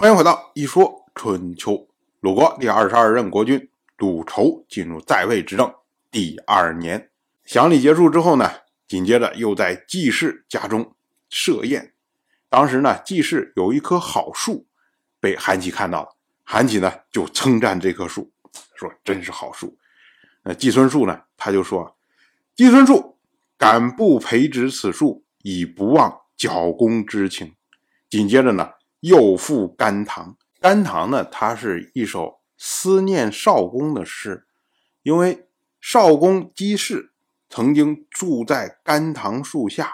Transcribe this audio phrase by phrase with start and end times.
[0.00, 1.86] 欢迎回到一说春秋。
[2.20, 3.68] 鲁国第二十二任国君
[3.98, 5.74] 鲁仇进入在位执政
[6.10, 7.10] 第二年，
[7.44, 8.50] 祥礼结束之后呢，
[8.88, 10.94] 紧接着又在季氏家中
[11.28, 11.92] 设宴。
[12.48, 14.66] 当时呢，季氏有一棵好树，
[15.20, 16.08] 被韩琦看到了，
[16.44, 18.32] 韩琦呢就称赞这棵树，
[18.74, 19.76] 说真是好树。
[20.44, 21.94] 那季孙树呢，他就说
[22.56, 23.18] ：“季孙树
[23.58, 27.52] 敢不培植此树，以不忘剿公之情。”
[28.08, 28.70] 紧接着呢。
[29.00, 34.46] 又赋甘棠，甘棠呢，它是一首思念少公的诗，
[35.02, 35.48] 因为
[35.80, 37.12] 少公姬氏
[37.48, 39.90] 曾经住在甘棠树下，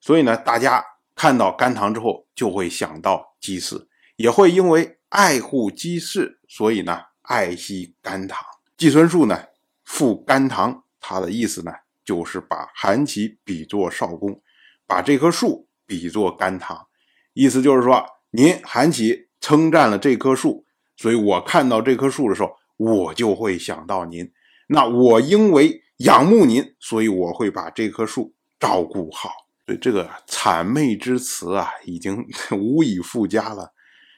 [0.00, 0.84] 所以呢，大家
[1.14, 8.36] 看到甘棠之后就会想到姬氏，也会因为爱护姬氏，所以呢，爱惜甘棠。
[8.76, 9.46] 季孙树呢，
[9.84, 11.72] 赋甘棠，他的意思呢，
[12.04, 14.42] 就是把韩琦比作少公，
[14.88, 16.88] 把这棵树比作甘棠，
[17.32, 18.04] 意思就是说。
[18.36, 20.66] 您韩琦称赞了这棵树，
[20.96, 24.28] 所以我看到这棵树的时候，我就会想到您。
[24.66, 29.30] 那我因为仰慕您，所以我会把这棵树照顾好。
[29.64, 33.72] 所以这个谄媚之词啊，已经无以复加了。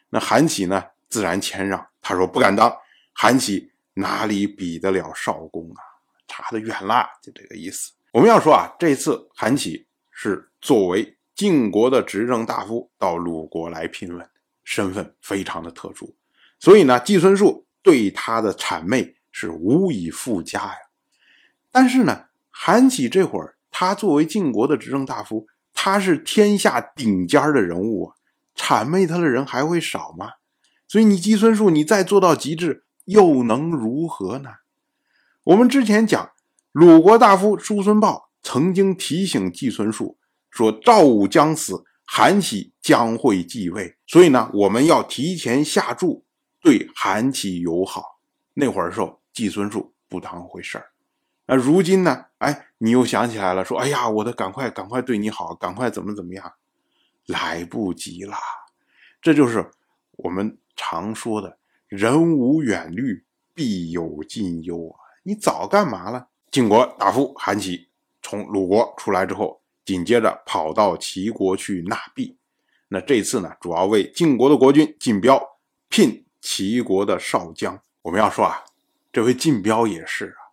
[0.08, 2.74] 那韩琦呢，自然谦让，他说不敢当。
[3.12, 5.80] 韩琦哪里比得了少公啊？
[6.26, 7.92] 差得远了，就这个意思。
[8.14, 11.15] 我们要说啊，这次韩琦是作为。
[11.36, 14.26] 晋国的执政大夫到鲁国来聘问，
[14.64, 16.14] 身份非常的特殊，
[16.58, 20.78] 所以呢，季孙树对他的谄媚是无以复加呀。
[21.70, 28.16] 但是呢，韩起这会儿，他作为晋国的执政大夫，他是天下顶尖的人物啊，
[28.56, 30.30] 谄媚他的人还会少吗？
[30.88, 34.50] 所以你季孙树，你再做到极致，又能如何呢？
[35.44, 36.30] 我们之前讲，
[36.72, 40.16] 鲁国大夫叔孙豹曾经提醒季孙树。
[40.56, 46.24] 说赵武将死，韩起将会继位，所以呢，我们要提前下注，
[46.62, 48.18] 对韩起友好。
[48.54, 50.86] 那会儿时候，季孙树不当回事儿。
[51.44, 52.24] 那如今呢？
[52.38, 56.50] 哎，你又想起来了，说，哎呀，我得赶快赶快对你好，赶快怎么怎么样，
[57.26, 58.36] 来不及了。
[59.20, 59.70] 这就是
[60.12, 64.96] 我们常说的“人无远虑，必有近忧”啊！
[65.22, 66.28] 你早干嘛了？
[66.50, 67.90] 晋国大夫韩起
[68.22, 69.60] 从鲁国出来之后。
[69.86, 72.36] 紧接着跑到齐国去纳币，
[72.88, 75.40] 那这次呢，主要为晋国的国君晋彪
[75.88, 77.80] 聘齐国的少将。
[78.02, 78.64] 我们要说啊，
[79.12, 80.50] 这位晋彪也是啊，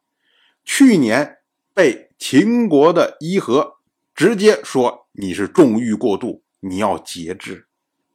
[0.63, 1.39] 去年
[1.73, 3.77] 被秦国的伊和
[4.13, 7.67] 直接说你是纵欲过度，你要节制。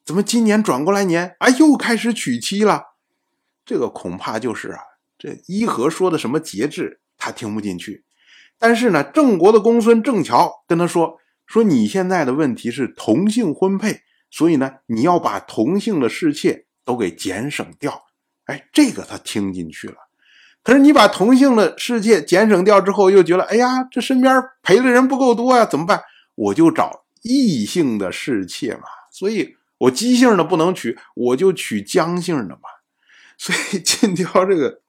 [0.05, 2.95] 怎么今年转过来年啊，又开始娶妻了？
[3.67, 4.81] 这个恐怕就是啊，
[5.19, 8.05] 这伊和说的什么节制，他听不进去。
[8.59, 18.07] 但是呢，郑国的公孙郑乔跟他说：“说你现在的问题是同性婚配，所以呢，你要把同性的侍妾都给减省掉。”
[18.47, 19.95] 哎，这个他听进去了。
[20.65, 26.03] 可是你把同性的侍妾减省掉之后，又觉得：“哎呀，这身边陪的人不够多呀，怎么办？
[26.35, 28.83] 我就找异性的侍妾嘛。
[29.13, 32.63] 所以我姬姓的不能娶，我就娶姜姓的嘛。
[33.39, 34.81] 所以晋雕这个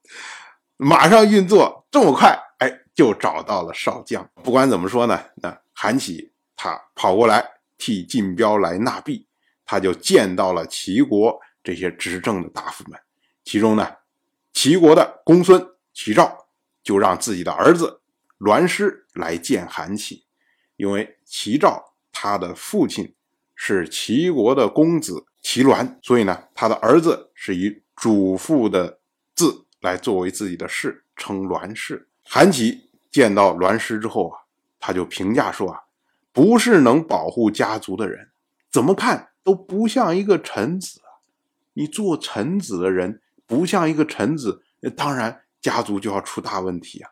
[0.77, 4.29] 马上运作这么快。”哎就找到了少将。
[4.43, 7.43] 不管怎么说呢，那韩起他跑过来
[7.77, 9.25] 替晋彪来纳币，
[9.65, 12.99] 他就见到了齐国这些执政的大夫们。
[13.43, 13.95] 其中呢，
[14.53, 16.49] 齐国的公孙齐赵
[16.83, 18.01] 就让自己的儿子
[18.37, 20.25] 栾师来见韩起，
[20.75, 23.15] 因为齐赵他的父亲
[23.55, 28.99] 是齐国的公子齐栾，所以呢，他的儿子是以祖父的
[29.33, 32.08] 字来作为自己的氏，称栾氏。
[32.29, 32.87] 韩起。
[33.11, 34.37] 见到栾师之后啊，
[34.79, 35.79] 他就评价说啊，
[36.31, 38.29] 不是能保护家族的人，
[38.71, 41.01] 怎么看都不像一个臣子。
[41.73, 44.61] 你做臣子的人不像一个臣子，
[44.95, 47.09] 当然家族就要出大问题啊。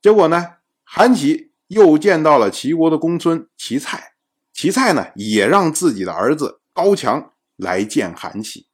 [0.00, 4.14] 结果呢，韩琦又见到了齐国的公孙齐蔡，
[4.52, 8.66] 齐蔡呢也让自己的儿子高强来见韩琦，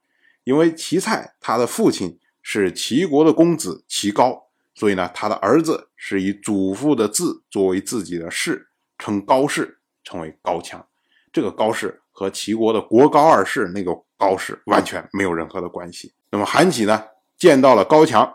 [0.45, 4.48] 因为齐蔡他的父亲是齐国的公子齐高。
[4.79, 10.87] 所以呢，他的儿子是以祖父的字作为自己的氏，称高氏，称为高强。
[11.33, 16.13] 这个高氏和齐国的国高二世那个高氏完全没有任何的关系。
[16.31, 18.33] 那么韩起呢，见到了高强，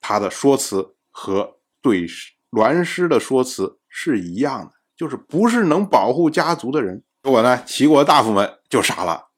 [0.00, 2.06] 他的说辞和对
[2.48, 7.02] 栾师的说辞是一样的，就是不是能保护家族的人。
[7.22, 9.28] 结果呢，齐国大夫们就傻了，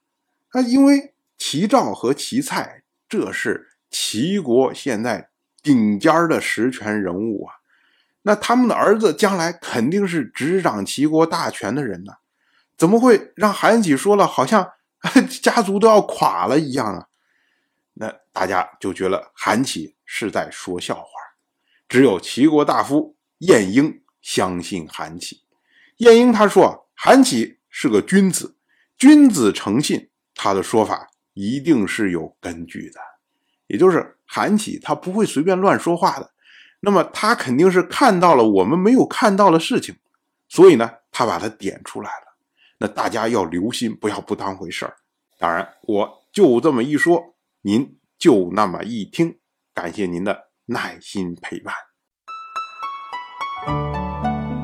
[0.51, 5.31] 啊，因为齐赵和齐蔡，这是齐国现在。
[5.67, 7.55] 顶尖的实权人物啊，
[8.23, 12.13] 那他们的儿子将来肯定是执掌齐国大权的人呢，
[12.77, 14.71] 怎么会让韩起说了，好像
[15.43, 17.09] 家族都要垮了一样啊。
[17.95, 21.09] 那大家就觉得韩琦是在说笑话，
[21.89, 25.43] 只有齐国大夫晏婴相信韩琦。
[25.97, 28.55] 晏婴他说韩琦是个君子，
[28.97, 33.01] 君子诚信，他的说法一定是有根据的，
[33.67, 36.31] 也就是韩琦他不会随便乱说话的。
[36.81, 39.97] 那么他肯定是看到了我们没有看到的事情，
[40.49, 42.37] 所以呢，他把它点出来了。
[42.79, 44.95] 那大家要留心，不要不当回事儿。
[45.39, 47.35] 当然，我就这么一说。
[47.63, 49.39] 您就那么一听，
[49.75, 51.75] 感谢您的耐心陪伴。